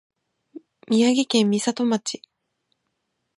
[0.87, 2.21] 宮城県美里町